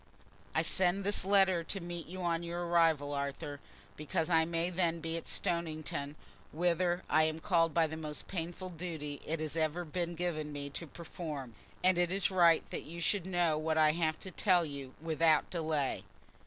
[0.55, 3.59] _"I send this letter to meet you on your arrival, Arthur,
[3.95, 6.15] because I may then be at Stoniton,
[6.51, 10.71] whither I am called by the most painful duty it has ever been given me
[10.71, 11.53] to perform,
[11.83, 15.51] and it is right that you should know what I have to tell you without
[15.51, 16.03] delay.